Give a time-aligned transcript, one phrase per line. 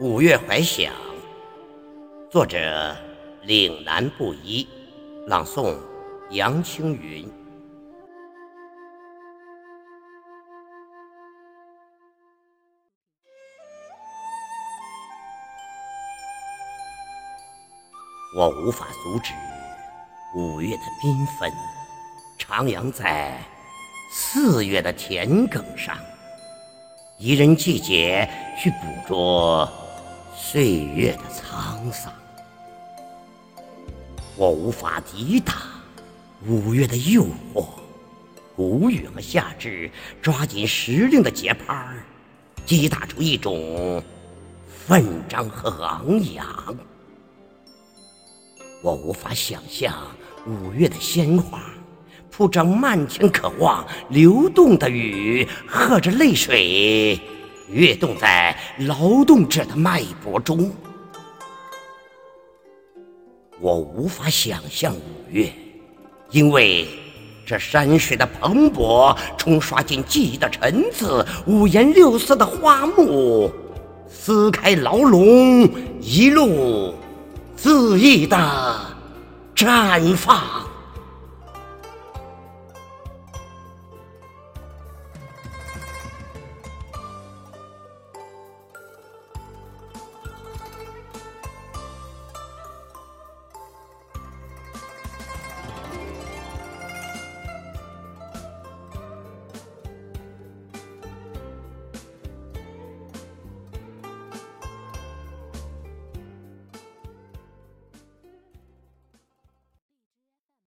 [0.00, 0.90] 五月怀想，
[2.30, 2.96] 作者
[3.42, 4.66] 岭南布衣，
[5.26, 5.76] 朗诵
[6.30, 7.30] 杨青云。
[18.34, 19.34] 我无法阻止
[20.34, 21.52] 五月的缤纷，
[22.40, 23.38] 徜徉在
[24.10, 25.96] 四月的田埂上。
[27.18, 29.70] 宜人季节去捕捉
[30.34, 32.12] 岁月的沧桑，
[34.36, 35.54] 我无法抵挡
[36.46, 37.66] 五月的诱惑。
[38.56, 42.04] 谷雨和夏至抓紧时令的节拍儿，
[42.66, 44.02] 击打出一种
[44.66, 46.46] 奋张和昂扬。
[48.82, 49.94] 我无法想象
[50.46, 51.62] 五月的鲜花。
[52.30, 57.20] 铺张漫天渴望流动的雨，和着泪水
[57.70, 60.70] 跃动在劳动者的脉搏中。
[63.60, 65.52] 我无法想象五月，
[66.30, 66.88] 因为
[67.46, 73.52] 这山水的蓬勃冲刷进记忆的陈词，五颜六色的花木
[74.08, 76.94] 撕开牢笼，一路
[77.56, 78.36] 恣意的
[79.54, 80.61] 绽放。